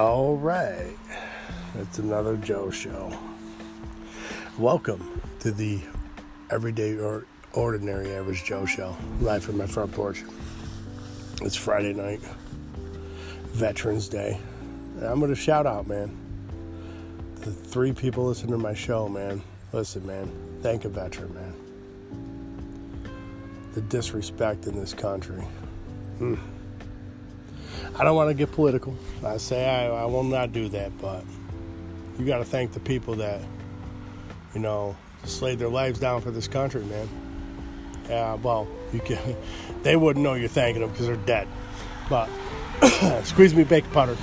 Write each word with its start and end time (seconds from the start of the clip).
All 0.00 0.34
right, 0.38 0.96
it's 1.74 1.98
another 1.98 2.38
Joe 2.38 2.70
show. 2.70 3.12
Welcome 4.56 5.20
to 5.40 5.50
the 5.50 5.78
Everyday 6.48 6.96
or 6.96 7.26
Ordinary 7.52 8.14
Average 8.14 8.44
Joe 8.44 8.64
show, 8.64 8.96
live 9.20 9.44
from 9.44 9.58
my 9.58 9.66
front 9.66 9.92
porch. 9.92 10.24
It's 11.42 11.54
Friday 11.54 11.92
night, 11.92 12.22
Veterans 13.48 14.08
Day. 14.08 14.40
And 14.96 15.04
I'm 15.04 15.18
going 15.18 15.34
to 15.34 15.38
shout 15.38 15.66
out, 15.66 15.86
man. 15.86 16.16
The 17.34 17.52
three 17.52 17.92
people 17.92 18.24
listening 18.24 18.52
to 18.52 18.58
my 18.58 18.72
show, 18.72 19.06
man. 19.06 19.42
Listen, 19.70 20.06
man. 20.06 20.32
Thank 20.62 20.86
a 20.86 20.88
veteran, 20.88 21.34
man. 21.34 21.54
The 23.74 23.82
disrespect 23.82 24.66
in 24.66 24.76
this 24.76 24.94
country. 24.94 25.44
Mm. 26.18 26.38
I 27.98 28.04
don't 28.04 28.16
want 28.16 28.30
to 28.30 28.34
get 28.34 28.52
political. 28.52 28.94
I 29.24 29.36
say 29.36 29.68
I, 29.68 30.02
I 30.02 30.04
will 30.06 30.24
not 30.24 30.52
do 30.52 30.68
that, 30.70 30.96
but 31.00 31.24
you 32.18 32.24
got 32.24 32.38
to 32.38 32.44
thank 32.44 32.72
the 32.72 32.80
people 32.80 33.16
that, 33.16 33.40
you 34.54 34.60
know, 34.60 34.96
slayed 35.24 35.58
their 35.58 35.68
lives 35.68 35.98
down 35.98 36.20
for 36.20 36.30
this 36.30 36.48
country, 36.48 36.82
man. 36.84 37.08
Yeah, 38.08 38.34
well, 38.34 38.68
you 38.92 39.00
can. 39.00 39.36
They 39.82 39.96
wouldn't 39.96 40.22
know 40.22 40.34
you're 40.34 40.46
thanking 40.46 40.82
them 40.82 40.90
because 40.90 41.06
they're 41.06 41.16
dead. 41.16 41.48
But 42.10 42.28
squeeze 43.24 43.54
me, 43.54 43.64
bacon 43.64 43.90
powder. 43.92 44.16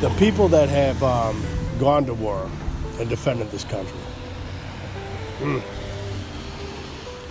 The 0.00 0.10
people 0.18 0.48
that 0.48 0.68
have 0.68 1.00
um, 1.04 1.40
gone 1.78 2.04
to 2.06 2.14
war 2.14 2.50
and 2.98 3.08
defended 3.08 3.48
this 3.52 3.62
country. 3.62 3.96
Mm. 5.38 5.62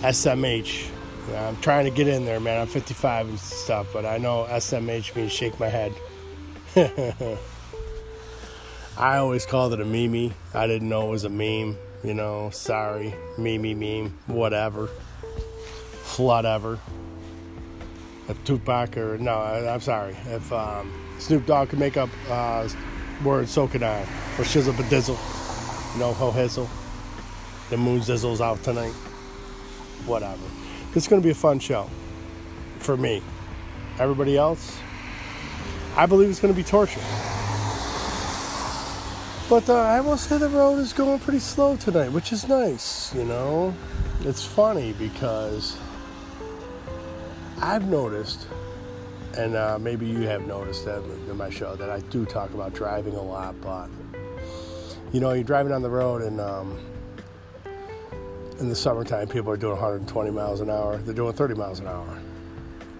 SMH. 0.00 0.88
I'm 1.36 1.56
trying 1.60 1.84
to 1.84 1.90
get 1.90 2.08
in 2.08 2.24
there, 2.24 2.40
man. 2.40 2.60
I'm 2.60 2.66
55 2.66 3.28
and 3.28 3.38
stuff, 3.38 3.88
but 3.92 4.06
I 4.06 4.18
know 4.18 4.46
SMH 4.48 5.14
means 5.16 5.32
shake 5.32 5.58
my 5.60 5.68
head. 5.68 5.92
I 8.96 9.18
always 9.18 9.46
called 9.46 9.72
it 9.72 9.80
a 9.80 9.84
meme. 9.84 10.34
I 10.54 10.66
didn't 10.66 10.88
know 10.88 11.08
it 11.08 11.10
was 11.10 11.24
a 11.24 11.28
meme. 11.28 11.76
You 12.04 12.14
know, 12.14 12.50
sorry, 12.50 13.14
meme, 13.36 13.78
meme, 13.78 14.18
whatever, 14.26 14.86
whatever. 16.16 16.78
If 18.28 18.44
Tupac 18.44 18.96
or 18.96 19.18
no, 19.18 19.34
I, 19.34 19.74
am 19.74 19.80
sorry. 19.80 20.16
If 20.26 20.52
um, 20.52 20.92
Snoop 21.18 21.46
Dogg 21.46 21.70
could 21.70 21.78
make 21.78 21.96
up 21.96 22.10
uh, 22.28 22.68
words, 23.24 23.50
so 23.50 23.66
could 23.66 23.82
I. 23.82 24.02
Or 24.38 24.44
shizzle 24.44 24.74
badizzle, 24.74 25.18
you 25.94 26.00
know, 26.00 26.12
ho 26.12 26.30
hizzle. 26.30 26.68
The 27.70 27.76
moon 27.76 28.00
zizzles 28.00 28.40
out 28.40 28.62
tonight. 28.62 28.92
Whatever. 30.06 30.44
It's 30.98 31.06
going 31.06 31.22
to 31.22 31.24
be 31.24 31.30
a 31.30 31.34
fun 31.36 31.60
show 31.60 31.88
for 32.80 32.96
me. 32.96 33.22
Everybody 34.00 34.36
else, 34.36 34.80
I 35.96 36.06
believe 36.06 36.28
it's 36.28 36.40
going 36.40 36.52
to 36.52 36.58
be 36.58 36.64
torture. 36.64 36.98
But 39.48 39.68
uh, 39.68 39.76
I 39.76 40.00
will 40.00 40.16
say 40.16 40.38
the 40.38 40.48
road 40.48 40.78
is 40.80 40.92
going 40.92 41.20
pretty 41.20 41.38
slow 41.38 41.76
tonight, 41.76 42.08
which 42.08 42.32
is 42.32 42.48
nice, 42.48 43.14
you 43.14 43.24
know. 43.24 43.72
It's 44.22 44.44
funny 44.44 44.92
because 44.92 45.78
I've 47.62 47.86
noticed, 47.86 48.48
and 49.36 49.54
uh, 49.54 49.78
maybe 49.78 50.04
you 50.04 50.22
have 50.22 50.48
noticed 50.48 50.84
that 50.86 51.04
in 51.30 51.36
my 51.36 51.48
show, 51.48 51.76
that 51.76 51.90
I 51.90 52.00
do 52.10 52.26
talk 52.26 52.54
about 52.54 52.74
driving 52.74 53.14
a 53.14 53.22
lot, 53.22 53.54
but 53.60 53.88
you 55.12 55.20
know, 55.20 55.32
you're 55.32 55.44
driving 55.44 55.70
on 55.70 55.82
the 55.82 55.90
road 55.90 56.22
and 56.22 56.40
um, 56.40 56.76
in 58.58 58.68
the 58.68 58.74
summertime, 58.74 59.28
people 59.28 59.52
are 59.52 59.56
doing 59.56 59.74
120 59.74 60.30
miles 60.30 60.60
an 60.60 60.70
hour. 60.70 60.96
They're 60.98 61.14
doing 61.14 61.32
30 61.32 61.54
miles 61.54 61.78
an 61.78 61.86
hour. 61.86 62.18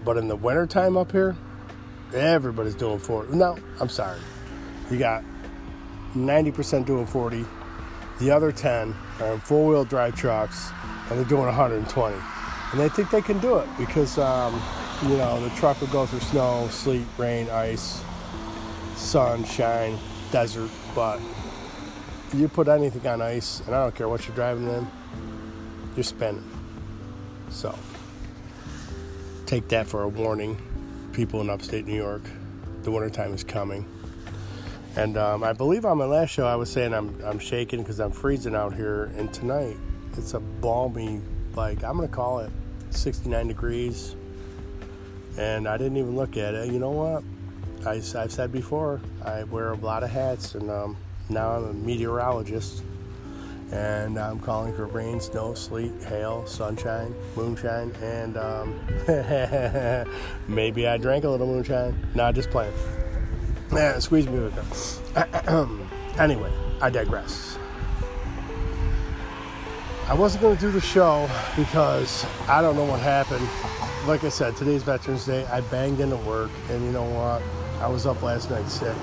But 0.05 0.17
in 0.17 0.27
the 0.27 0.35
wintertime 0.35 0.95
up 0.95 1.11
here, 1.11 1.35
everybody's 2.13 2.75
doing 2.75 2.99
40. 2.99 3.35
No, 3.35 3.57
I'm 3.79 3.89
sorry. 3.89 4.19
You 4.89 4.97
got 4.97 5.23
90% 6.15 6.85
doing 6.85 7.05
40. 7.05 7.45
The 8.19 8.31
other 8.31 8.51
10 8.51 8.95
are 9.19 9.33
in 9.33 9.39
four 9.39 9.67
wheel 9.67 9.85
drive 9.85 10.15
trucks 10.15 10.71
and 11.09 11.19
they're 11.19 11.25
doing 11.25 11.45
120. 11.45 12.15
And 12.71 12.79
they 12.79 12.89
think 12.89 13.09
they 13.09 13.21
can 13.21 13.39
do 13.39 13.57
it 13.57 13.67
because, 13.77 14.17
um, 14.17 14.61
you 15.03 15.17
know, 15.17 15.41
the 15.41 15.49
truck 15.55 15.79
will 15.81 15.87
go 15.87 16.05
through 16.05 16.19
snow, 16.19 16.67
sleet, 16.69 17.05
rain, 17.17 17.49
ice, 17.49 18.01
sunshine, 18.95 19.97
desert. 20.31 20.69
But 20.93 21.19
you 22.33 22.47
put 22.47 22.67
anything 22.67 23.05
on 23.07 23.21
ice, 23.21 23.61
and 23.65 23.75
I 23.75 23.83
don't 23.83 23.95
care 23.95 24.07
what 24.07 24.27
you're 24.27 24.35
driving 24.35 24.67
in, 24.67 24.87
you're 25.95 26.03
spending. 26.03 26.43
So 27.49 27.77
take 29.45 29.67
that 29.69 29.87
for 29.87 30.03
a 30.03 30.07
warning, 30.07 30.57
people 31.13 31.41
in 31.41 31.49
upstate 31.49 31.85
New 31.85 31.95
York. 31.95 32.21
The 32.83 32.91
wintertime 32.91 33.33
is 33.33 33.43
coming. 33.43 33.85
And 34.95 35.17
um, 35.17 35.43
I 35.43 35.53
believe 35.53 35.85
on 35.85 35.97
my 35.97 36.05
last 36.05 36.29
show 36.31 36.45
I 36.45 36.55
was 36.55 36.71
saying 36.71 36.93
I'm, 36.93 37.19
I'm 37.23 37.39
shaking 37.39 37.81
because 37.81 37.99
I'm 37.99 38.11
freezing 38.11 38.55
out 38.55 38.73
here. 38.73 39.05
And 39.17 39.33
tonight 39.33 39.77
it's 40.17 40.33
a 40.33 40.39
balmy, 40.39 41.21
like 41.55 41.83
I'm 41.83 41.97
going 41.97 42.07
to 42.07 42.13
call 42.13 42.39
it 42.39 42.51
69 42.91 43.47
degrees. 43.47 44.15
And 45.37 45.67
I 45.67 45.77
didn't 45.77 45.97
even 45.97 46.15
look 46.15 46.37
at 46.37 46.53
it. 46.53 46.71
You 46.71 46.79
know 46.79 46.89
what? 46.89 47.23
I, 47.85 47.95
have 47.95 48.31
said 48.31 48.51
before, 48.51 48.99
I 49.23 49.43
wear 49.43 49.71
a 49.71 49.77
lot 49.77 50.03
of 50.03 50.09
hats 50.09 50.55
and 50.55 50.69
um, 50.69 50.97
now 51.29 51.51
I'm 51.51 51.63
a 51.63 51.73
meteorologist 51.73 52.83
and 53.71 54.17
I'm 54.17 54.39
calling 54.39 54.73
for 54.73 54.85
rain, 54.87 55.19
snow, 55.19 55.53
sleet, 55.53 55.91
hail, 56.03 56.45
sunshine, 56.47 57.13
moonshine, 57.35 57.91
and 58.01 58.37
um, 58.37 58.79
maybe 60.47 60.87
I 60.87 60.97
drank 60.97 61.23
a 61.23 61.29
little 61.29 61.47
moonshine. 61.47 61.95
Nah, 62.15 62.31
just 62.31 62.49
playing. 62.49 62.73
Yeah, 63.71 63.99
squeeze 63.99 64.27
me 64.27 64.39
with 64.39 64.57
it. 64.57 65.49
anyway, 66.19 66.51
I 66.81 66.89
digress. 66.89 67.57
I 70.07 70.15
wasn't 70.15 70.41
going 70.41 70.55
to 70.55 70.61
do 70.61 70.71
the 70.71 70.81
show 70.81 71.29
because 71.55 72.25
I 72.47 72.63
don't 72.63 72.75
know 72.75 72.85
what 72.85 72.99
happened. 72.99 73.47
Like 74.07 74.23
I 74.23 74.29
said, 74.29 74.55
today's 74.55 74.81
Veterans 74.81 75.25
Day. 75.25 75.45
I 75.45 75.61
banged 75.61 75.99
into 75.99 76.17
work, 76.17 76.49
and 76.71 76.83
you 76.83 76.91
know 76.91 77.03
what? 77.03 77.43
I 77.79 77.87
was 77.87 78.07
up 78.07 78.23
last 78.23 78.49
night 78.49 78.67
sick 78.67 78.95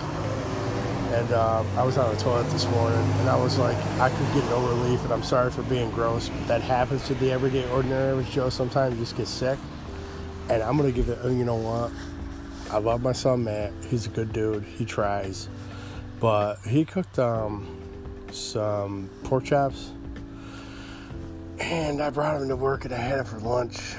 and 1.12 1.32
uh, 1.32 1.64
I 1.76 1.84
was 1.84 1.98
on 1.98 2.14
the 2.14 2.20
toilet 2.20 2.48
this 2.50 2.66
morning, 2.70 2.98
and 2.98 3.28
I 3.28 3.36
was 3.36 3.58
like, 3.58 3.76
I 4.00 4.08
could 4.08 4.34
get 4.34 4.44
no 4.50 4.66
relief, 4.68 5.02
and 5.04 5.12
I'm 5.12 5.22
sorry 5.22 5.50
for 5.50 5.62
being 5.62 5.90
gross, 5.90 6.28
but 6.28 6.48
that 6.48 6.60
happens 6.60 7.06
to 7.06 7.14
the 7.14 7.32
everyday, 7.32 7.68
ordinary 7.70 8.12
average 8.12 8.30
Joe. 8.30 8.48
Sometimes 8.50 8.94
you 8.94 9.00
just 9.00 9.16
get 9.16 9.28
sick, 9.28 9.58
and 10.48 10.62
I'm 10.62 10.76
gonna 10.76 10.92
give 10.92 11.08
it. 11.08 11.18
You 11.24 11.44
know 11.44 11.56
what? 11.56 11.92
I 12.70 12.78
love 12.78 13.02
my 13.02 13.12
son 13.12 13.44
Matt. 13.44 13.72
He's 13.88 14.06
a 14.06 14.10
good 14.10 14.32
dude. 14.32 14.64
He 14.64 14.84
tries, 14.84 15.48
but 16.20 16.56
he 16.66 16.84
cooked 16.84 17.18
um, 17.18 17.66
some 18.32 19.08
pork 19.24 19.44
chops, 19.44 19.92
and 21.58 22.02
I 22.02 22.10
brought 22.10 22.40
him 22.40 22.48
to 22.48 22.56
work, 22.56 22.84
and 22.84 22.94
I 22.94 22.98
had 22.98 23.20
it 23.20 23.26
for 23.26 23.38
lunch 23.38 23.96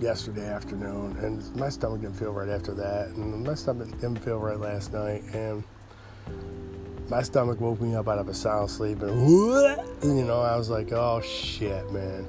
yesterday 0.00 0.46
afternoon, 0.46 1.16
and 1.18 1.56
my 1.56 1.68
stomach 1.68 2.00
didn't 2.00 2.16
feel 2.16 2.32
right 2.32 2.48
after 2.48 2.72
that, 2.74 3.08
and 3.08 3.44
my 3.44 3.54
stomach 3.54 3.90
didn't 3.92 4.18
feel 4.24 4.38
right 4.38 4.58
last 4.58 4.92
night, 4.92 5.22
and 5.32 5.62
my 7.08 7.22
stomach 7.22 7.60
woke 7.60 7.80
me 7.80 7.94
up 7.94 8.08
out 8.08 8.18
of 8.18 8.28
a 8.28 8.34
sound 8.34 8.70
sleep, 8.70 9.02
and, 9.02 9.10
and 9.10 10.02
you 10.18 10.24
know, 10.24 10.40
I 10.40 10.56
was 10.56 10.70
like, 10.70 10.92
oh 10.92 11.20
shit, 11.20 11.90
man. 11.92 12.26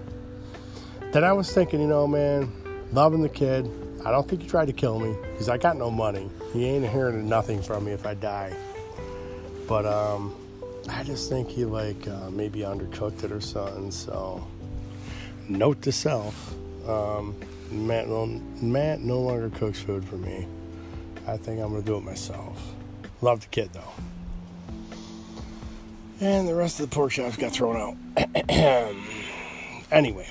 Then 1.12 1.24
I 1.24 1.34
was 1.34 1.52
thinking, 1.52 1.82
you 1.82 1.88
know, 1.88 2.08
man, 2.08 2.52
loving 2.92 3.22
the 3.22 3.30
kid. 3.30 3.70
I 4.06 4.12
don't 4.12 4.28
think 4.28 4.44
he 4.44 4.48
tried 4.48 4.68
to 4.68 4.74
kill 4.74 5.00
me 5.00 5.16
because 5.32 5.50
I 5.50 5.58
got 5.58 5.76
no 5.76 5.92
money. 5.92 6.30
He 6.54 6.66
ain't 6.66 6.88
hearing 6.88 7.28
nothing 7.28 7.62
from 7.62 7.86
me 7.86 7.92
if 7.92 8.06
I 8.06 8.14
die. 8.14 8.56
But 9.68 9.86
um, 9.86 10.36
I 10.88 11.04
just 11.04 11.30
think 11.30 11.50
he 11.50 11.66
like 11.66 12.08
uh, 12.08 12.30
maybe 12.30 12.60
undercooked 12.60 13.24
it 13.24 13.32
or 13.32 13.42
something. 13.42 13.92
So, 13.92 14.48
note 15.48 15.82
to 15.82 15.92
self: 15.92 16.54
um, 16.88 17.36
Matt 17.72 18.08
no, 18.08 18.26
Matt 18.26 19.02
no 19.02 19.20
longer 19.20 19.50
cooks 19.50 19.80
food 19.80 20.04
for 20.06 20.16
me. 20.16 20.48
I 21.28 21.38
think 21.38 21.62
I'm 21.62 21.72
gonna 21.72 21.84
do 21.84 21.98
it 21.98 22.04
myself. 22.04 22.74
Love 23.22 23.42
the 23.42 23.48
kid 23.48 23.70
though. 23.74 23.94
And 26.22 26.48
the 26.48 26.56
rest 26.56 26.80
of 26.80 26.90
the 26.90 26.96
pork 26.96 27.12
chops 27.12 27.38
got 27.38 27.52
thrown 27.52 27.78
out. 27.78 27.96
anyway, 29.92 30.28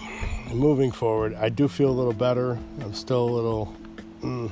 moving 0.52 0.90
forward, 0.90 1.34
I 1.34 1.48
do 1.48 1.68
feel 1.68 1.88
a 1.88 1.96
little 1.96 2.12
better. 2.12 2.58
I'm 2.80 2.92
still 2.92 3.28
a 3.28 3.30
little, 3.30 3.74
mm, 4.20 4.50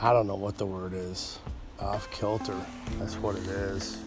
I 0.00 0.12
don't 0.12 0.26
know 0.26 0.36
what 0.36 0.56
the 0.56 0.66
word 0.66 0.94
is. 0.94 1.38
Off 1.80 2.10
kilter. 2.10 2.56
That's 2.98 3.16
what 3.16 3.36
it 3.36 3.46
is. 3.46 3.98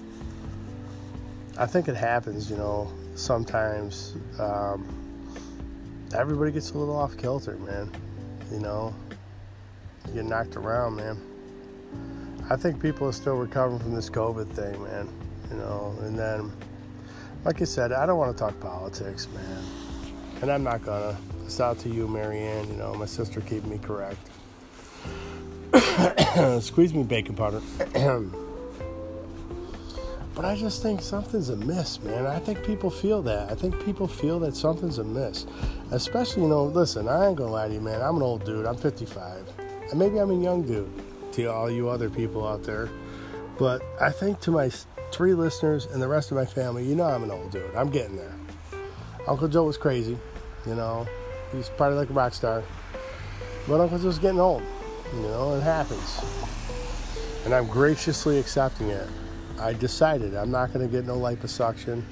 I 1.58 1.66
think 1.66 1.88
it 1.88 1.96
happens, 1.96 2.50
you 2.50 2.58
know, 2.58 2.92
sometimes. 3.16 4.16
Um, 4.40 5.01
everybody 6.14 6.52
gets 6.52 6.72
a 6.72 6.78
little 6.78 6.96
off 6.96 7.18
kilter, 7.18 7.58
man. 7.58 7.92
You 8.52 8.60
know, 8.60 8.94
you 10.08 10.14
get 10.16 10.26
knocked 10.26 10.56
around, 10.56 10.96
man. 10.96 11.20
I 12.50 12.56
think 12.56 12.82
people 12.82 13.08
are 13.08 13.14
still 13.14 13.36
recovering 13.36 13.80
from 13.80 13.94
this 13.94 14.10
COVID 14.10 14.50
thing, 14.50 14.84
man. 14.84 15.10
You 15.50 15.58
know, 15.58 15.96
and 16.02 16.18
then, 16.18 16.52
like 17.46 17.62
I 17.62 17.66
said, 17.66 17.92
I 17.92 18.06
don't 18.06 18.18
want 18.18 18.36
to 18.36 18.44
talk 18.44 18.60
politics, 18.60 19.28
man. 19.34 19.64
And 20.42 20.52
I'm 20.52 20.64
not 20.64 20.84
gonna. 20.84 21.18
It's 21.46 21.60
out 21.60 21.80
to 21.80 21.90
you, 21.90 22.08
Marianne. 22.08 22.68
You 22.70 22.76
know, 22.76 22.94
my 22.94 23.06
sister 23.06 23.42
keeping 23.42 23.70
me 23.70 23.78
correct. 23.78 24.30
Squeeze 26.64 26.94
me 26.94 27.04
baking 27.04 27.36
powder. 27.36 27.62
but 30.42 30.48
I 30.48 30.56
just 30.56 30.82
think 30.82 31.04
something's 31.04 31.50
amiss, 31.50 32.02
man. 32.02 32.26
I 32.26 32.40
think 32.40 32.66
people 32.66 32.90
feel 32.90 33.22
that. 33.22 33.52
I 33.52 33.54
think 33.54 33.80
people 33.86 34.08
feel 34.08 34.40
that 34.40 34.56
something's 34.56 34.98
amiss. 34.98 35.46
Especially, 35.92 36.42
you 36.42 36.50
know, 36.50 36.64
listen, 36.64 37.08
I 37.08 37.28
ain't 37.28 37.38
gonna 37.38 37.52
lie 37.52 37.68
to 37.68 37.74
you, 37.76 37.80
man. 37.80 38.02
I'm 38.02 38.16
an 38.16 38.24
old 38.24 38.44
dude. 38.44 38.66
I'm 38.66 38.76
55. 38.76 39.48
And 39.92 40.00
maybe 40.00 40.18
I'm 40.18 40.32
a 40.32 40.44
young 40.44 40.64
dude 40.64 40.92
to 41.34 41.46
all 41.46 41.70
you 41.70 41.90
other 41.90 42.10
people 42.10 42.48
out 42.48 42.64
there. 42.64 42.90
But 43.60 43.84
I 44.02 44.10
think 44.10 44.40
to 44.40 44.50
my 44.50 44.72
three 45.12 45.36
listeners 45.36 45.86
and 45.86 46.02
the 46.02 46.08
rest 46.08 46.32
of 46.32 46.38
my 46.38 46.46
family, 46.46 46.86
you 46.86 46.96
know 46.96 47.04
I'm 47.04 47.22
an 47.22 47.30
old 47.30 47.52
dude. 47.52 47.76
I'm 47.76 47.92
getting 47.92 48.16
there. 48.16 48.34
Uncle 49.28 49.48
Joe 49.48 49.66
was 49.66 49.78
crazy, 49.78 50.18
you 50.66 50.74
know. 50.74 51.06
He's 51.52 51.70
probably 51.70 52.00
like 52.00 52.10
a 52.10 52.14
rock 52.14 52.34
star. 52.34 52.64
But 53.68 53.80
Uncle 53.80 54.00
Joe's 54.00 54.18
getting 54.18 54.40
old. 54.40 54.64
You 55.14 55.22
know, 55.22 55.54
it 55.54 55.62
happens. 55.62 56.20
And 57.46 57.54
I'm 57.54 57.68
graciously 57.68 58.40
accepting 58.40 58.88
it. 58.88 59.08
I 59.60 59.74
decided 59.74 60.36
I'm 60.36 60.52
not 60.52 60.74
going 60.74 60.88
to 60.88 60.92
get 60.92 61.06
no 61.06 61.18
liposuction. 61.18 62.04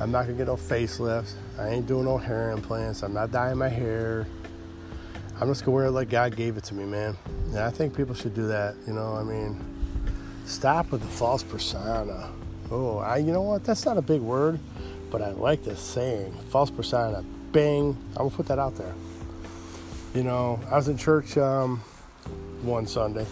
I'm 0.00 0.10
not 0.10 0.26
going 0.26 0.38
to 0.38 0.44
get 0.44 0.46
no 0.46 0.56
facelift. 0.56 1.32
I 1.58 1.68
ain't 1.68 1.86
doing 1.86 2.06
no 2.06 2.18
hair 2.18 2.50
implants. 2.50 3.02
I'm 3.02 3.14
not 3.14 3.30
dyeing 3.30 3.58
my 3.58 3.68
hair. 3.68 4.26
I'm 5.40 5.48
just 5.48 5.64
going 5.64 5.72
to 5.72 5.76
wear 5.76 5.84
it 5.86 5.90
like 5.92 6.08
God 6.08 6.36
gave 6.36 6.56
it 6.56 6.64
to 6.64 6.74
me, 6.74 6.84
man. 6.84 7.16
And 7.50 7.58
I 7.58 7.70
think 7.70 7.96
people 7.96 8.14
should 8.14 8.34
do 8.34 8.48
that. 8.48 8.74
You 8.86 8.94
know, 8.94 9.14
I 9.14 9.22
mean, 9.22 9.60
stop 10.44 10.90
with 10.90 11.02
the 11.02 11.08
false 11.08 11.42
persona. 11.42 12.30
Oh, 12.70 12.98
I, 12.98 13.18
you 13.18 13.32
know 13.32 13.42
what? 13.42 13.64
That's 13.64 13.84
not 13.84 13.96
a 13.96 14.02
big 14.02 14.20
word, 14.20 14.58
but 15.10 15.20
I 15.20 15.30
like 15.30 15.64
this 15.64 15.80
saying. 15.80 16.32
False 16.50 16.70
persona. 16.70 17.24
Bang. 17.52 17.96
I'm 18.10 18.16
going 18.16 18.30
to 18.30 18.36
put 18.36 18.46
that 18.46 18.58
out 18.58 18.76
there. 18.76 18.94
You 20.14 20.22
know, 20.22 20.60
I 20.70 20.76
was 20.76 20.88
in 20.88 20.96
church 20.96 21.36
um, 21.38 21.78
one 22.62 22.86
Sunday. 22.86 23.26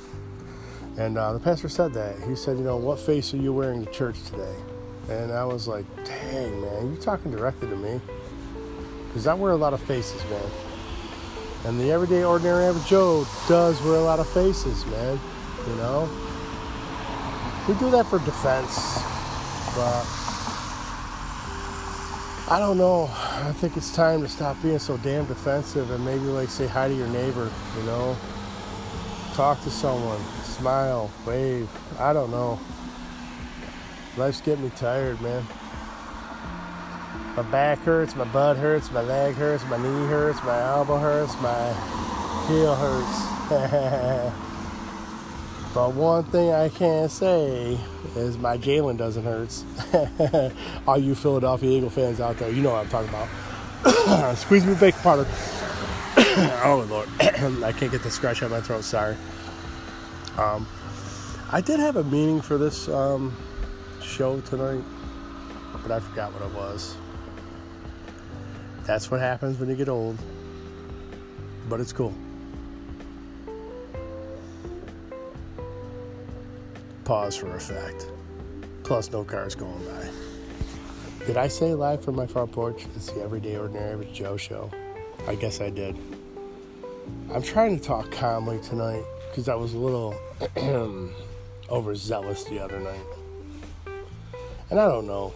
And 1.00 1.16
uh, 1.16 1.32
the 1.32 1.40
pastor 1.40 1.70
said 1.70 1.94
that. 1.94 2.20
He 2.28 2.36
said, 2.36 2.58
You 2.58 2.64
know, 2.64 2.76
what 2.76 3.00
face 3.00 3.32
are 3.32 3.38
you 3.38 3.54
wearing 3.54 3.86
to 3.86 3.90
church 3.90 4.22
today? 4.24 4.54
And 5.08 5.32
I 5.32 5.46
was 5.46 5.66
like, 5.66 5.86
Dang, 6.04 6.60
man, 6.60 6.92
you're 6.92 7.00
talking 7.00 7.30
directly 7.30 7.70
to 7.70 7.76
me? 7.76 8.02
Because 9.06 9.26
I 9.26 9.32
wear 9.32 9.52
a 9.52 9.56
lot 9.56 9.72
of 9.72 9.80
faces, 9.80 10.22
man. 10.24 10.50
And 11.64 11.80
the 11.80 11.90
everyday, 11.90 12.22
ordinary, 12.22 12.64
average 12.64 12.86
Joe 12.86 13.26
does 13.48 13.80
wear 13.80 13.94
a 13.94 14.02
lot 14.02 14.20
of 14.20 14.28
faces, 14.28 14.84
man. 14.88 15.18
You 15.68 15.74
know? 15.76 16.06
We 17.66 17.72
do 17.76 17.90
that 17.92 18.04
for 18.04 18.18
defense. 18.18 19.00
But 19.74 20.04
I 22.52 22.58
don't 22.58 22.76
know. 22.76 23.08
I 23.10 23.52
think 23.52 23.78
it's 23.78 23.94
time 23.96 24.20
to 24.20 24.28
stop 24.28 24.60
being 24.62 24.78
so 24.78 24.98
damn 24.98 25.24
defensive 25.24 25.90
and 25.92 26.04
maybe 26.04 26.24
like 26.24 26.50
say 26.50 26.66
hi 26.66 26.88
to 26.88 26.94
your 26.94 27.08
neighbor, 27.08 27.50
you 27.78 27.82
know? 27.84 28.18
Talk 29.34 29.62
to 29.62 29.70
someone, 29.70 30.20
smile, 30.42 31.10
wave. 31.26 31.68
I 31.98 32.12
don't 32.12 32.30
know. 32.30 32.58
Life's 34.16 34.40
getting 34.40 34.64
me 34.64 34.70
tired, 34.76 35.20
man. 35.20 35.44
My 37.36 37.42
back 37.42 37.78
hurts, 37.78 38.16
my 38.16 38.24
butt 38.24 38.56
hurts, 38.56 38.90
my 38.90 39.02
leg 39.02 39.34
hurts, 39.34 39.64
my 39.66 39.76
knee 39.76 40.06
hurts, 40.08 40.42
my 40.42 40.60
elbow 40.60 40.98
hurts, 40.98 41.34
my 41.40 41.72
heel 42.48 42.74
hurts. 42.74 44.34
but 45.74 45.94
one 45.94 46.24
thing 46.24 46.50
I 46.52 46.68
can't 46.68 47.10
say 47.10 47.78
is 48.16 48.36
my 48.36 48.58
Jalen 48.58 48.98
doesn't 48.98 49.24
hurt. 49.24 50.52
All 50.86 50.98
you 50.98 51.14
Philadelphia 51.14 51.70
Eagle 51.70 51.90
fans 51.90 52.20
out 52.20 52.36
there, 52.38 52.50
you 52.50 52.62
know 52.62 52.72
what 52.72 52.84
I'm 52.84 52.88
talking 52.90 53.08
about. 53.08 54.34
Squeeze 54.38 54.66
me 54.66 54.74
bacon 54.74 55.00
powder. 55.00 55.26
oh 56.64 56.86
Lord, 56.90 57.08
I 57.20 57.72
can't 57.72 57.90
get 57.90 58.02
the 58.02 58.10
scratch 58.10 58.42
out 58.42 58.50
my 58.50 58.60
throat. 58.60 58.84
Sorry. 58.84 59.16
Um, 60.36 60.66
I 61.50 61.62
did 61.62 61.80
have 61.80 61.96
a 61.96 62.04
meaning 62.04 62.42
for 62.42 62.58
this 62.58 62.88
um, 62.88 63.34
show 64.02 64.40
tonight, 64.42 64.84
but 65.82 65.90
I 65.90 66.00
forgot 66.00 66.32
what 66.34 66.42
it 66.42 66.54
was. 66.54 66.94
That's 68.86 69.10
what 69.10 69.20
happens 69.20 69.58
when 69.58 69.70
you 69.70 69.76
get 69.76 69.88
old. 69.88 70.18
But 71.70 71.80
it's 71.80 71.92
cool. 71.92 72.12
Pause 77.04 77.36
for 77.36 77.56
effect. 77.56 78.06
Plus, 78.82 79.10
no 79.10 79.24
cars 79.24 79.54
going 79.54 79.84
by. 79.86 81.24
Did 81.24 81.38
I 81.38 81.48
say 81.48 81.74
live 81.74 82.04
from 82.04 82.16
my 82.16 82.26
front 82.26 82.52
porch? 82.52 82.84
It's 82.94 83.10
the 83.10 83.22
Everyday 83.22 83.56
Ordinary 83.56 83.92
Average 83.92 84.12
Joe 84.12 84.36
show. 84.36 84.70
I 85.30 85.36
guess 85.36 85.60
I 85.60 85.70
did. 85.70 85.96
I'm 87.32 87.42
trying 87.42 87.78
to 87.78 87.80
talk 87.80 88.10
calmly 88.10 88.58
tonight 88.62 89.04
because 89.28 89.48
I 89.48 89.54
was 89.54 89.74
a 89.74 89.78
little 89.78 90.12
overzealous 91.70 92.42
the 92.42 92.58
other 92.58 92.80
night. 92.80 93.94
And 94.70 94.80
I 94.80 94.88
don't 94.88 95.06
know. 95.06 95.32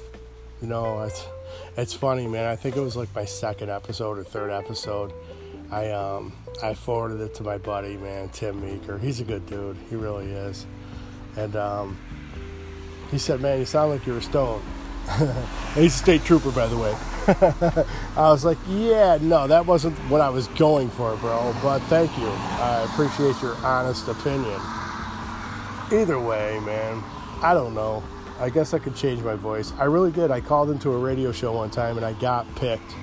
You 0.61 0.67
know, 0.67 1.01
it's, 1.03 1.25
it's 1.77 1.95
funny, 1.95 2.27
man. 2.27 2.45
I 2.45 2.57
think 2.57 2.77
it 2.77 2.81
was 2.81 2.97
like 2.97 3.15
my 3.15 3.25
second 3.25 3.71
episode 3.71 4.19
or 4.19 4.25
third 4.25 4.51
episode. 4.51 5.13
I 5.71 5.93
um 5.93 6.33
I 6.61 6.75
forwarded 6.75 7.21
it 7.21 7.35
to 7.37 7.45
my 7.45 7.59
buddy, 7.59 7.97
man, 7.97 8.31
Tim 8.31 8.61
Meeker. 8.61 8.99
He's 8.99 9.21
a 9.21 9.25
good 9.25 9.47
dude. 9.47 9.77
He 9.91 9.95
really 9.95 10.27
is. 10.27 10.67
And 11.37 11.55
um, 11.55 11.97
he 13.13 13.19
said, 13.19 13.41
"Man, 13.41 13.61
you 13.61 13.65
sound 13.65 13.93
like 13.93 14.09
you 14.09 14.15
were 14.15 14.21
stoned." 14.21 14.65
He's 15.75 15.95
a 15.95 15.99
state 15.99 16.25
trooper, 16.25 16.51
by 16.51 16.67
the 16.67 16.79
way. 16.79 16.95
I 18.17 18.31
was 18.31 18.45
like, 18.45 18.59
yeah, 18.69 19.19
no, 19.21 19.47
that 19.47 19.67
wasn't 19.67 19.97
what 20.11 20.21
I 20.21 20.31
was 20.31 20.49
going 20.49 20.91
for, 20.91 21.17
bro. 21.17 21.55
But 21.63 21.81
thank 21.83 22.17
you. 22.19 22.29
I 22.29 22.87
appreciate 22.91 23.41
your 23.43 23.57
honest 23.57 24.09
opinion. 24.09 24.61
Either 25.93 26.19
way, 26.19 26.59
man, 26.65 27.03
I 27.43 27.55
don't 27.55 27.75
know. 27.75 28.03
I 28.41 28.51
guess 28.51 28.75
I 28.75 28.79
could 28.79 28.97
change 28.97 29.23
my 29.23 29.35
voice. 29.35 29.73
I 29.79 29.85
really 29.85 30.11
did. 30.11 30.31
I 30.31 30.41
called 30.41 30.71
into 30.71 30.91
a 30.93 30.99
radio 30.99 31.31
show 31.33 31.53
one 31.53 31.71
time 31.71 31.97
and 31.97 32.05
I 32.05 32.15
got 32.15 32.53
picked. 32.57 32.95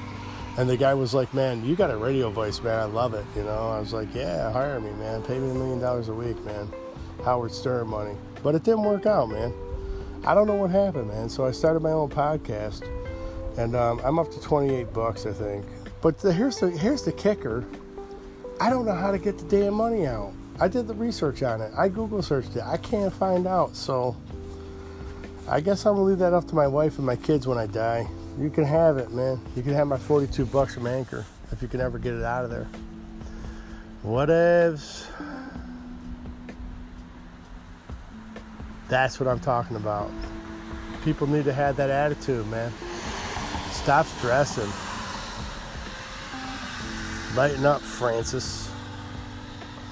And 0.58 0.70
the 0.70 0.76
guy 0.76 0.94
was 0.94 1.14
like, 1.14 1.34
man, 1.34 1.64
you 1.64 1.76
got 1.76 1.90
a 1.90 1.98
radio 1.98 2.30
voice, 2.30 2.62
man. 2.62 2.78
I 2.78 2.84
love 2.84 3.14
it. 3.14 3.26
You 3.36 3.44
know, 3.44 3.70
I 3.70 3.80
was 3.80 3.94
like, 3.94 4.14
yeah, 4.14 4.52
hire 4.52 4.80
me, 4.80 4.92
man. 4.92 5.22
Pay 5.24 5.40
me 5.40 5.52
a 5.52 5.54
million 5.54 5.80
dollars 5.80 6.10
a 6.10 6.14
week, 6.14 6.44
man. 6.44 6.68
Howard 7.24 7.54
Stern 7.54 7.88
money. 7.88 8.16
But 8.44 8.56
it 8.56 8.64
didn't 8.64 8.84
work 8.84 9.06
out, 9.06 9.30
man. 9.30 9.54
I 10.26 10.36
don't 10.36 10.48
know 10.48 10.56
what 10.56 10.70
happened, 10.70 11.08
man. 11.08 11.30
So 11.30 11.46
I 11.46 11.52
started 11.52 11.82
my 11.82 11.92
own 11.92 12.10
podcast, 12.10 12.88
and 13.58 13.76
um, 13.76 14.00
I'm 14.04 14.20
up 14.20 14.32
to 14.32 14.40
28 14.40 14.94
bucks, 14.94 15.26
I 15.26 15.34
think. 15.34 15.66
But 16.02 16.20
the, 16.20 16.32
here's 16.34 16.60
the 16.60 16.70
here's 16.70 17.04
the 17.04 17.12
kicker. 17.12 17.66
I 18.60 18.70
don't 18.70 18.86
know 18.86 18.94
how 18.94 19.12
to 19.12 19.18
get 19.18 19.38
the 19.38 19.46
damn 19.46 19.74
money 19.74 20.06
out. 20.06 20.34
I 20.60 20.68
did 20.68 20.88
the 20.88 20.94
research 20.94 21.42
on 21.42 21.62
it. 21.62 21.72
I 21.76 21.90
Google 21.90 22.22
searched 22.22 22.56
it. 22.56 22.64
I 22.64 22.78
can't 22.78 23.12
find 23.12 23.48
out. 23.48 23.76
So 23.76 24.16
I 25.48 25.60
guess 25.60 25.86
I'm 25.86 25.96
gonna 25.96 26.06
leave 26.06 26.20
that 26.20 26.34
up 26.34 26.48
to 26.50 26.56
my 26.56 26.68
wife 26.68 26.98
and 26.98 27.06
my 27.06 27.16
kids 27.16 27.48
when 27.48 27.58
I 27.58 27.66
die. 27.66 28.08
You 28.40 28.50
can 28.50 28.64
have 28.64 28.98
it, 28.98 29.12
man. 29.12 29.42
You 29.56 29.64
can 29.64 29.74
have 29.74 29.88
my 29.88 29.98
42 29.98 30.46
bucks 30.46 30.76
from 30.76 30.88
Anchor 30.88 31.26
if 31.52 31.62
you 31.62 31.68
can 31.68 31.82
ever 31.82 31.98
get 32.00 32.14
it 32.14 32.24
out 32.24 32.46
of 32.46 32.52
there. 32.52 32.68
Whatevs. 34.06 35.06
That's 38.92 39.22
what 39.22 39.30
I'm 39.30 39.40
talking 39.40 39.78
about. 39.78 40.12
People 41.06 41.26
need 41.26 41.46
to 41.46 41.54
have 41.54 41.78
that 41.78 41.90
attitude, 41.90 42.46
man. 42.48 42.74
Stop 43.72 44.06
stressing. 44.06 44.70
Lighten 47.38 47.66
up, 47.66 47.80
Francis. 47.80 48.70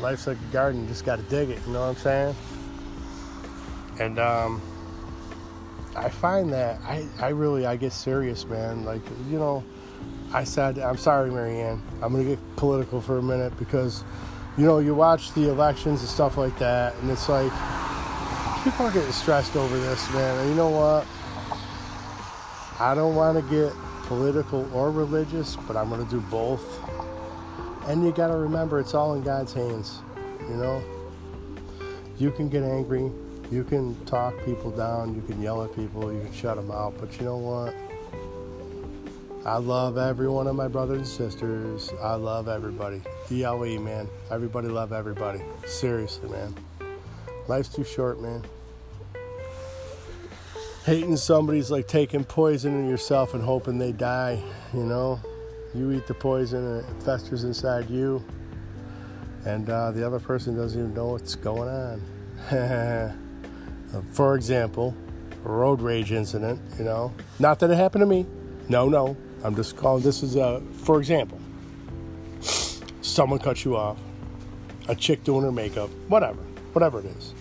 Life's 0.02 0.28
like 0.28 0.36
a 0.36 0.54
garden, 0.54 0.86
just 0.90 1.06
gotta 1.06 1.22
dig 1.24 1.50
it, 1.50 1.66
you 1.66 1.72
know 1.72 1.80
what 1.80 1.88
I'm 1.88 1.96
saying? 1.96 2.36
And 4.02 4.20
um 4.20 4.62
I 5.96 6.10
find 6.10 6.52
that 6.52 6.82
I, 6.82 7.08
I 7.22 7.30
really 7.30 7.66
I 7.66 7.78
get 7.78 7.94
serious, 7.94 8.46
man. 8.46 8.84
Like, 8.84 9.02
you 9.30 9.40
know, 9.40 9.64
I 10.34 10.44
said 10.44 10.78
I'm 10.78 10.98
sorry, 10.98 11.32
Marianne. 11.32 11.82
I'm 12.02 12.12
gonna 12.12 12.26
get 12.26 12.56
political 12.58 13.00
for 13.00 13.18
a 13.18 13.24
minute 13.24 13.58
because, 13.58 14.04
you 14.58 14.66
know, 14.66 14.80
you 14.80 14.94
watch 14.94 15.32
the 15.36 15.48
elections 15.48 16.02
and 16.02 16.10
stuff 16.10 16.36
like 16.36 16.60
that, 16.60 16.96
and 16.98 17.10
it's 17.10 17.30
like 17.30 17.54
people 18.64 18.86
are 18.86 18.92
getting 18.92 19.12
stressed 19.12 19.56
over 19.56 19.78
this, 19.80 20.12
man. 20.14 20.38
And 20.40 20.50
you 20.50 20.56
know 20.56 20.70
what? 20.70 21.08
I 22.80 22.94
don't 22.94 23.16
want 23.16 23.38
to 23.38 23.50
get 23.50 23.74
political 24.04 24.70
or 24.76 24.92
religious, 24.92 25.56
but 25.56 25.78
I'm 25.78 25.90
going 25.90 26.04
to 26.04 26.10
do 26.10 26.20
both. 26.30 26.80
And 27.88 28.04
you 28.04 28.12
got 28.12 28.28
to 28.28 28.36
remember, 28.36 28.80
it's 28.80 28.94
all 28.94 29.14
in 29.14 29.24
God's 29.24 29.54
hands. 29.54 30.02
You 30.50 30.56
know, 30.56 30.84
you 32.18 32.32
can 32.32 32.50
get 32.50 32.64
angry, 32.64 33.12
you 33.52 33.64
can 33.64 33.96
talk 34.06 34.34
people 34.46 34.72
down, 34.72 35.16
you 35.16 35.22
can 35.22 35.42
yell 35.42 35.64
at 35.64 35.76
people, 35.76 36.12
you 36.12 36.20
can 36.22 36.34
shut 36.34 36.56
them 36.56 36.72
out, 36.72 36.96
but 37.00 37.18
you 37.18 37.26
know 37.26 37.38
what? 37.38 37.74
I 39.46 39.58
love 39.58 39.98
every 39.98 40.28
one 40.28 40.48
of 40.48 40.56
my 40.56 40.68
brothers 40.68 40.98
and 40.98 41.08
sisters. 41.08 41.92
I 42.02 42.16
love 42.16 42.50
everybody. 42.50 43.02
DLE, 43.30 43.80
man. 43.80 44.10
Everybody 44.30 44.68
love 44.68 44.92
everybody. 44.92 45.42
Seriously, 45.66 46.30
man. 46.30 46.54
Life's 47.50 47.70
too 47.70 47.84
short, 47.84 48.22
man. 48.22 48.44
Hating 50.86 51.18
somebody's 51.18 51.72
like 51.72 51.88
taking 51.88 52.24
poison 52.24 52.74
in 52.80 52.88
yourself 52.88 53.34
and 53.34 53.44
hoping 53.44 53.80
they 53.80 53.92
die, 53.92 54.42
you 54.72 54.84
know? 54.84 55.20
You 55.74 55.92
eat 55.92 56.06
the 56.08 56.14
poison 56.14 56.64
and 56.64 56.86
it 56.86 57.04
festers 57.04 57.44
inside 57.44 57.90
you. 57.90 58.24
and 59.46 59.70
uh, 59.70 59.92
the 59.92 60.06
other 60.06 60.20
person 60.20 60.56
doesn't 60.56 60.80
even 60.80 60.94
know 60.94 61.08
what's 61.08 61.36
going 61.36 61.70
on. 61.70 62.02
For 64.12 64.36
example, 64.36 64.96
a 65.44 65.50
road 65.50 65.82
rage 65.82 66.12
incident, 66.12 66.62
you 66.78 66.84
know, 66.86 67.14
not 67.40 67.60
that 67.60 67.72
it 67.72 67.76
happened 67.76 68.04
to 68.04 68.06
me. 68.06 68.26
No, 68.68 68.88
no, 68.90 69.18
I'm 69.44 69.56
just 69.56 69.76
calling 69.76 70.04
this 70.04 70.22
as 70.22 70.36
a, 70.36 70.62
for 70.84 71.00
example, 71.00 71.40
someone 73.02 73.40
cuts 73.40 73.66
you 73.66 73.76
off, 73.76 73.98
a 74.88 74.94
chick 74.96 75.24
doing 75.24 75.44
her 75.44 75.52
makeup, 75.52 75.90
whatever, 76.08 76.42
whatever 76.74 77.00
it 77.00 77.06
is. 77.06 77.34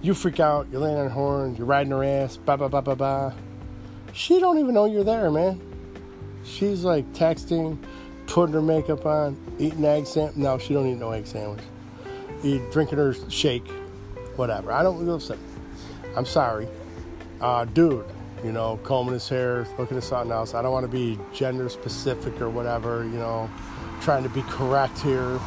You 0.00 0.14
freak 0.14 0.38
out, 0.38 0.68
you're 0.70 0.80
laying 0.80 0.96
on 0.96 1.04
her 1.04 1.10
horn, 1.10 1.56
you're 1.56 1.66
riding 1.66 1.90
her 1.90 2.04
ass, 2.04 2.36
ba 2.36 2.56
ba 2.56 2.68
ba 2.68 2.80
ba 2.80 2.94
ba. 2.94 3.34
She 4.12 4.38
don't 4.38 4.58
even 4.58 4.72
know 4.72 4.84
you're 4.84 5.02
there, 5.02 5.30
man. 5.30 5.60
She's 6.44 6.84
like 6.84 7.12
texting, 7.12 7.78
putting 8.28 8.54
her 8.54 8.62
makeup 8.62 9.04
on, 9.04 9.36
eating 9.58 9.84
egg 9.84 10.06
sandwich. 10.06 10.36
No, 10.36 10.56
she 10.58 10.72
don't 10.72 10.86
eat 10.86 10.98
no 10.98 11.10
egg 11.10 11.26
sandwich. 11.26 11.64
Eat, 12.44 12.62
drinking 12.70 12.98
her 12.98 13.14
shake, 13.28 13.66
whatever. 14.36 14.70
I 14.70 14.84
don't 14.84 15.04
listen. 15.04 15.38
I'm 16.16 16.26
sorry, 16.26 16.68
uh, 17.40 17.64
dude. 17.64 18.04
You 18.44 18.52
know, 18.52 18.78
combing 18.84 19.14
his 19.14 19.28
hair, 19.28 19.66
looking 19.78 19.96
at 19.96 20.04
something 20.04 20.30
else. 20.30 20.54
I 20.54 20.62
don't 20.62 20.70
want 20.70 20.84
to 20.84 20.92
be 20.92 21.18
gender 21.32 21.68
specific 21.68 22.40
or 22.40 22.48
whatever. 22.48 23.02
You 23.02 23.18
know, 23.18 23.50
trying 24.00 24.22
to 24.22 24.28
be 24.28 24.42
correct 24.42 25.00
here. 25.00 25.40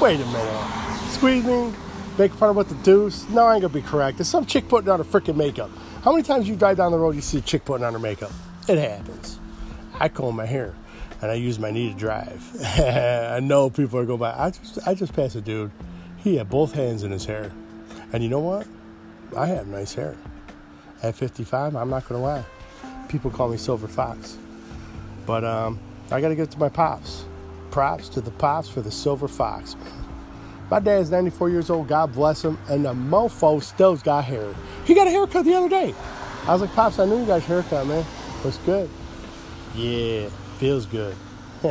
Wait 0.00 0.20
a 0.20 0.26
minute. 0.26 1.10
Squeeze 1.10 1.44
me. 1.44 1.72
Make 2.18 2.32
fun 2.32 2.50
of 2.50 2.56
what 2.56 2.68
the 2.68 2.74
deuce. 2.76 3.28
No, 3.28 3.44
I 3.44 3.54
ain't 3.54 3.62
gonna 3.62 3.74
be 3.74 3.82
correct. 3.82 4.16
There's 4.16 4.28
some 4.28 4.46
chick 4.46 4.68
putting 4.68 4.88
on 4.88 4.98
her 4.98 5.04
freaking 5.04 5.36
makeup. 5.36 5.70
How 6.02 6.12
many 6.12 6.22
times 6.22 6.48
you 6.48 6.56
drive 6.56 6.78
down 6.78 6.92
the 6.92 6.98
road 6.98 7.14
you 7.14 7.20
see 7.20 7.38
a 7.38 7.42
chick 7.42 7.64
putting 7.64 7.84
on 7.84 7.92
her 7.92 7.98
makeup? 7.98 8.30
It 8.68 8.78
happens. 8.78 9.38
I 9.98 10.08
comb 10.08 10.36
my 10.36 10.46
hair 10.46 10.74
and 11.20 11.30
I 11.30 11.34
use 11.34 11.58
my 11.58 11.70
knee 11.70 11.92
to 11.92 11.98
drive. 11.98 12.42
I 12.78 13.40
know 13.40 13.68
people 13.70 13.98
are 13.98 14.06
going 14.06 14.20
by. 14.20 14.32
I 14.32 14.50
just 14.50 14.78
I 14.86 14.94
just 14.94 15.12
passed 15.12 15.36
a 15.36 15.40
dude. 15.40 15.70
He 16.16 16.36
had 16.36 16.48
both 16.48 16.72
hands 16.72 17.02
in 17.02 17.10
his 17.10 17.24
hair. 17.24 17.52
And 18.12 18.22
you 18.22 18.28
know 18.28 18.40
what? 18.40 18.66
I 19.36 19.46
have 19.46 19.66
nice 19.66 19.94
hair. 19.94 20.16
At 21.02 21.14
55, 21.14 21.76
I'm 21.76 21.90
not 21.90 22.08
gonna 22.08 22.22
lie. 22.22 22.44
People 23.08 23.30
call 23.30 23.48
me 23.48 23.58
Silver 23.58 23.88
Fox. 23.88 24.38
But 25.26 25.44
um, 25.44 25.78
I 26.10 26.20
gotta 26.20 26.34
give 26.34 26.48
it 26.48 26.50
to 26.52 26.58
my 26.58 26.68
pops. 26.68 27.24
Props 27.70 28.08
to 28.10 28.20
the 28.20 28.30
pops 28.30 28.68
for 28.68 28.80
the 28.80 28.90
Silver 28.90 29.28
Fox. 29.28 29.76
My 30.70 30.80
dad's 30.80 31.10
94 31.10 31.50
years 31.50 31.70
old, 31.70 31.86
God 31.86 32.12
bless 32.12 32.44
him, 32.44 32.58
and 32.68 32.84
the 32.84 32.92
mofo 32.92 33.62
still's 33.62 34.02
got 34.02 34.24
hair. 34.24 34.52
He 34.84 34.94
got 34.94 35.06
a 35.06 35.10
haircut 35.10 35.44
the 35.44 35.54
other 35.54 35.68
day. 35.68 35.94
I 36.46 36.52
was 36.52 36.60
like, 36.60 36.72
Pops, 36.74 36.98
I 36.98 37.04
knew 37.04 37.20
you 37.20 37.26
got 37.26 37.46
your 37.48 37.62
haircut, 37.62 37.86
man. 37.86 38.04
Looks 38.42 38.58
good. 38.58 38.90
Yeah, 39.74 40.28
feels 40.58 40.86
good. 40.86 41.14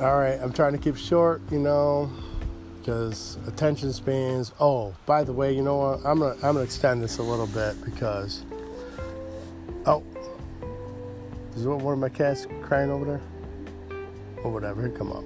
All 0.00 0.18
right, 0.18 0.40
I'm 0.42 0.52
trying 0.52 0.72
to 0.72 0.78
keep 0.78 0.96
short, 0.96 1.40
you 1.52 1.60
know, 1.60 2.10
because 2.78 3.38
attention 3.46 3.92
spans. 3.92 4.52
Oh, 4.58 4.94
by 5.06 5.22
the 5.22 5.32
way, 5.32 5.54
you 5.54 5.62
know 5.62 5.76
what? 5.76 6.00
I'm 6.04 6.18
gonna 6.18 6.34
I'm 6.34 6.54
gonna 6.54 6.60
extend 6.60 7.02
this 7.02 7.18
a 7.18 7.22
little 7.22 7.46
bit 7.46 7.82
because. 7.84 8.44
Oh, 9.86 10.02
is 11.56 11.66
one 11.66 11.92
of 11.92 11.98
my 11.98 12.08
cats 12.08 12.46
crying 12.62 12.90
over 12.90 13.04
there? 13.04 13.20
Or 14.42 14.50
whatever. 14.50 14.80
Here 14.82 14.90
come 14.90 15.12
up. 15.12 15.24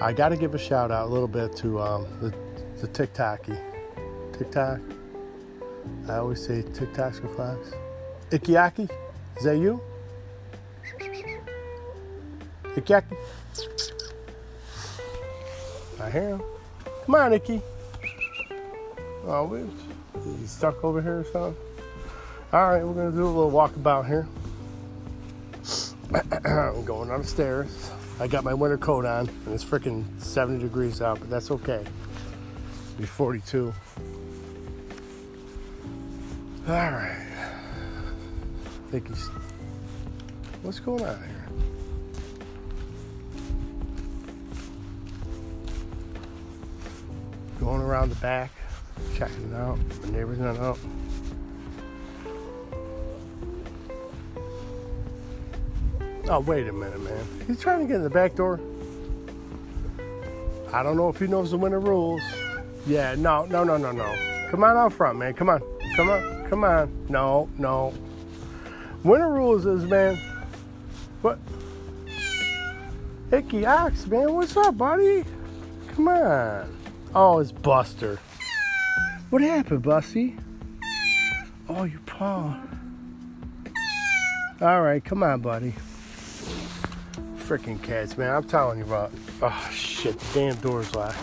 I 0.00 0.12
got 0.12 0.28
to 0.28 0.36
give 0.36 0.54
a 0.54 0.58
shout 0.58 0.92
out 0.92 1.08
a 1.08 1.10
little 1.10 1.28
bit 1.28 1.56
to 1.56 1.80
um, 1.80 2.06
the 2.20 2.32
the 2.80 2.86
TikToky, 2.86 3.58
TikTok. 4.36 4.80
I 6.08 6.16
always 6.18 6.44
say 6.44 6.62
TikToks 6.62 7.20
with 7.20 7.34
flags. 7.34 7.72
Ikiaki. 8.30 8.88
Is 9.36 9.44
that 9.44 9.58
you? 9.58 9.80
Ikiaki. 12.76 13.16
I 16.00 16.10
hear 16.10 16.28
him. 16.28 16.42
Come 17.04 17.14
on, 17.16 17.32
Icky. 17.32 17.60
Oh, 19.24 19.44
we, 19.44 19.64
he's 20.38 20.50
stuck 20.50 20.84
over 20.84 21.02
here 21.02 21.20
or 21.20 21.24
something? 21.24 21.56
All 22.52 22.70
right, 22.70 22.84
we're 22.84 22.94
going 22.94 23.10
to 23.10 23.16
do 23.16 23.24
a 23.24 23.26
little 23.26 23.50
walkabout 23.50 24.06
here. 24.06 24.28
I'm 26.46 26.84
going 26.84 27.08
down 27.08 27.22
the 27.22 27.26
stairs. 27.26 27.90
I 28.20 28.26
got 28.26 28.44
my 28.44 28.54
winter 28.54 28.78
coat 28.78 29.04
on, 29.04 29.28
and 29.28 29.54
it's 29.54 29.64
freaking 29.64 30.04
70 30.20 30.60
degrees 30.60 31.00
out, 31.00 31.20
but 31.20 31.30
that's 31.30 31.50
okay. 31.50 31.84
It'll 31.84 32.98
be 32.98 33.06
42. 33.06 33.72
All 36.66 36.74
right 36.74 37.28
think 38.90 39.08
he's. 39.08 39.28
What's 40.62 40.80
going 40.80 41.04
on 41.04 41.18
here? 41.18 41.46
Going 47.60 47.82
around 47.82 48.10
the 48.10 48.16
back, 48.16 48.50
checking 49.14 49.52
it 49.52 49.54
out. 49.56 49.78
My 50.04 50.10
neighbor's 50.10 50.38
not 50.38 50.56
out. 50.56 50.78
Oh, 56.30 56.40
wait 56.40 56.68
a 56.68 56.72
minute, 56.72 57.00
man. 57.00 57.26
He's 57.46 57.58
trying 57.58 57.80
to 57.80 57.86
get 57.86 57.96
in 57.96 58.02
the 58.02 58.10
back 58.10 58.34
door. 58.34 58.60
I 60.74 60.82
don't 60.82 60.98
know 60.98 61.08
if 61.08 61.18
he 61.18 61.26
knows 61.26 61.50
the 61.50 61.56
winter 61.56 61.80
rules. 61.80 62.20
Yeah, 62.86 63.14
no, 63.16 63.46
no, 63.46 63.64
no, 63.64 63.78
no, 63.78 63.92
no. 63.92 64.48
Come 64.50 64.62
on 64.62 64.76
out 64.76 64.92
front, 64.92 65.18
man. 65.18 65.32
Come 65.32 65.48
on. 65.48 65.62
Come 65.96 66.10
on. 66.10 66.46
Come 66.50 66.64
on. 66.64 67.06
No, 67.08 67.48
no. 67.56 67.94
Winter 69.04 69.30
rules 69.30 69.64
is, 69.64 69.84
man. 69.84 70.16
What? 71.22 71.38
Icky 73.32 73.64
Ox, 73.64 74.06
man. 74.06 74.34
What's 74.34 74.54
up, 74.54 74.76
buddy? 74.76 75.24
Come 75.94 76.08
on. 76.08 76.76
Oh, 77.14 77.38
it's 77.38 77.52
Buster. 77.52 78.18
What 79.30 79.40
happened, 79.40 79.82
Busty? 79.82 80.38
Oh, 81.70 81.84
your 81.84 82.00
paw. 82.00 82.60
All 84.60 84.82
right, 84.82 85.02
come 85.02 85.22
on, 85.22 85.40
buddy. 85.40 85.72
Freaking 87.48 87.82
cats, 87.82 88.18
man. 88.18 88.30
I'm 88.34 88.44
telling 88.44 88.78
you 88.78 88.84
about. 88.84 89.10
Oh, 89.40 89.70
shit. 89.72 90.20
The 90.20 90.34
damn 90.34 90.56
door's 90.56 90.94
locked. 90.94 91.16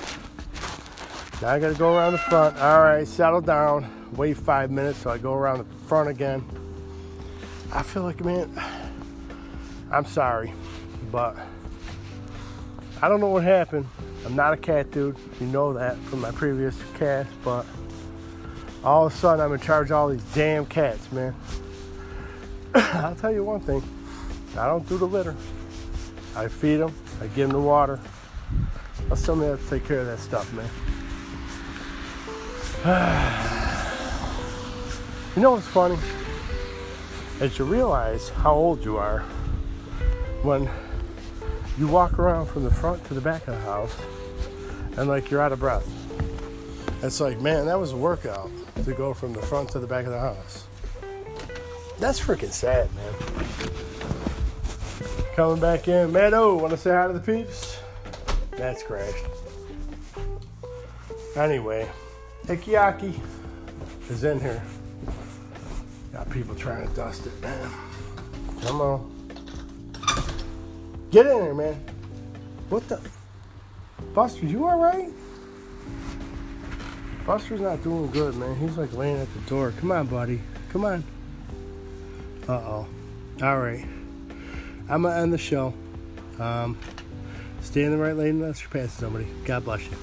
Now 1.39 1.49
I 1.49 1.59
gotta 1.59 1.75
go 1.75 1.95
around 1.95 2.13
the 2.13 2.17
front. 2.17 2.57
All 2.57 2.79
right, 2.79 3.07
settle 3.07 3.41
down. 3.41 3.87
Wait 4.15 4.35
five 4.35 4.71
minutes 4.71 4.97
so 4.99 5.11
I 5.11 5.19
go 5.19 5.35
around 5.35 5.59
the 5.59 5.65
front 5.85 6.09
again. 6.09 6.43
I 7.71 7.83
feel 7.83 8.01
like, 8.01 8.25
man, 8.25 8.49
I'm 9.91 10.05
sorry, 10.05 10.51
but 11.11 11.37
I 13.03 13.07
don't 13.07 13.19
know 13.19 13.29
what 13.29 13.43
happened. 13.43 13.85
I'm 14.25 14.35
not 14.35 14.51
a 14.51 14.57
cat 14.57 14.89
dude. 14.89 15.17
You 15.39 15.45
know 15.45 15.73
that 15.73 15.95
from 16.05 16.21
my 16.21 16.31
previous 16.31 16.75
cast, 16.97 17.29
but 17.43 17.67
all 18.83 19.05
of 19.05 19.13
a 19.13 19.15
sudden 19.15 19.45
I'm 19.45 19.53
in 19.53 19.59
charge 19.59 19.91
of 19.91 19.97
all 19.97 20.07
these 20.07 20.23
damn 20.33 20.65
cats, 20.65 21.11
man. 21.11 21.35
I'll 22.73 23.15
tell 23.15 23.31
you 23.31 23.43
one 23.43 23.59
thing 23.59 23.83
I 24.57 24.65
don't 24.65 24.89
do 24.89 24.97
the 24.97 25.05
litter. 25.05 25.35
I 26.35 26.47
feed 26.47 26.77
them, 26.77 26.93
I 27.21 27.27
give 27.27 27.47
them 27.47 27.51
the 27.51 27.61
water. 27.61 27.99
I 29.11 29.15
still 29.15 29.35
have 29.35 29.63
to 29.63 29.69
take 29.69 29.85
care 29.85 29.99
of 29.99 30.07
that 30.07 30.19
stuff, 30.19 30.51
man. 30.53 30.69
you 35.35 35.41
know 35.41 35.51
what's 35.51 35.67
funny? 35.67 35.97
As 37.39 37.57
you 37.57 37.65
realize 37.65 38.29
how 38.29 38.53
old 38.53 38.83
you 38.83 38.97
are 38.97 39.19
when 40.41 40.69
you 41.77 41.87
walk 41.87 42.19
around 42.19 42.47
from 42.47 42.63
the 42.63 42.71
front 42.71 43.03
to 43.05 43.13
the 43.13 43.21
back 43.21 43.47
of 43.47 43.55
the 43.55 43.61
house 43.61 43.95
and 44.97 45.09
like 45.09 45.29
you're 45.29 45.41
out 45.41 45.51
of 45.51 45.59
breath. 45.59 45.87
It's 47.03 47.19
like, 47.19 47.39
man, 47.41 47.65
that 47.65 47.79
was 47.79 47.91
a 47.91 47.97
workout 47.97 48.49
to 48.83 48.93
go 48.93 49.13
from 49.13 49.33
the 49.33 49.41
front 49.41 49.69
to 49.71 49.79
the 49.79 49.87
back 49.87 50.05
of 50.05 50.11
the 50.11 50.19
house. 50.19 50.65
That's 51.99 52.19
freaking 52.19 52.51
sad, 52.51 52.89
man. 52.95 53.44
Coming 55.35 55.59
back 55.59 55.89
in, 55.89 56.13
Meadow, 56.13 56.55
want 56.55 56.71
to 56.71 56.77
say 56.77 56.91
hi 56.91 57.07
to 57.07 57.13
the 57.13 57.19
peeps? 57.19 57.77
That's 58.51 58.81
crashed. 58.81 59.25
Anyway, 61.35 61.89
Ikiaki 62.45 63.19
is 64.09 64.23
in 64.23 64.39
here. 64.39 64.63
Got 66.13 66.29
people 66.29 66.55
trying 66.55 66.87
to 66.87 66.93
dust 66.95 67.27
it, 67.27 67.41
man. 67.41 67.69
Come 68.61 68.79
on. 68.79 69.11
Get 71.11 71.25
in 71.25 71.37
there, 71.37 71.53
man. 71.53 71.83
What 72.69 72.87
the? 72.87 73.01
Buster, 74.13 74.45
you 74.45 74.63
alright? 74.63 75.11
Buster's 77.25 77.59
not 77.59 77.83
doing 77.83 78.09
good, 78.11 78.35
man. 78.35 78.55
He's 78.55 78.77
like 78.77 78.93
laying 78.93 79.17
at 79.17 79.33
the 79.33 79.41
door. 79.49 79.73
Come 79.81 79.91
on, 79.91 80.07
buddy. 80.07 80.39
Come 80.69 80.85
on. 80.85 81.03
Uh 82.47 82.53
oh. 82.53 82.87
Alright. 83.41 83.85
I'm 84.87 85.01
going 85.01 85.13
to 85.13 85.19
end 85.19 85.33
the 85.33 85.37
show. 85.37 85.73
Um, 86.39 86.77
stay 87.61 87.83
in 87.83 87.91
the 87.91 87.97
right 87.97 88.15
lane 88.15 88.41
unless 88.41 88.61
you're 88.61 88.69
passing 88.69 89.05
somebody. 89.05 89.27
God 89.45 89.65
bless 89.65 89.85
you. 89.85 89.97